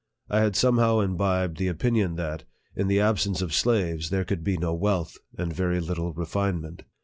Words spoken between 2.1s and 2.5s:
that,